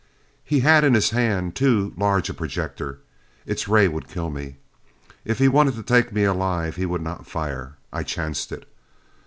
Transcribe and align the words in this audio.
He 0.43 0.61
had 0.61 0.83
in 0.83 0.95
his 0.95 1.11
hand 1.11 1.53
too 1.55 1.93
large 1.95 2.27
a 2.27 2.33
projector. 2.33 3.01
Its 3.45 3.67
ray 3.67 3.87
would 3.87 4.07
kill 4.09 4.31
me. 4.31 4.55
If 5.23 5.37
he 5.37 5.47
wanted 5.47 5.75
to 5.75 5.83
take 5.83 6.11
me 6.11 6.23
alive, 6.23 6.75
he 6.75 6.87
would 6.87 7.03
not 7.03 7.27
fire. 7.27 7.75
I 7.93 8.01
chanced 8.01 8.51
it. 8.51 8.67